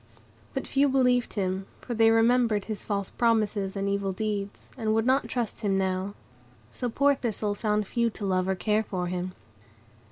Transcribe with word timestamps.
But 0.55 0.65
few 0.65 0.89
believed 0.89 1.33
him; 1.33 1.67
for 1.79 1.93
they 1.93 2.09
remembered 2.09 2.65
his 2.65 2.83
false 2.83 3.11
promises 3.11 3.75
and 3.75 3.87
evil 3.87 4.11
deeds, 4.11 4.71
and 4.75 4.95
would 4.95 5.05
not 5.05 5.27
trust 5.27 5.59
him 5.59 5.77
now; 5.77 6.15
so 6.71 6.89
poor 6.89 7.13
Thistle 7.13 7.53
found 7.53 7.85
few 7.85 8.09
to 8.09 8.25
love 8.25 8.47
or 8.47 8.55
care 8.55 8.81
for 8.81 9.05
him. 9.05 9.33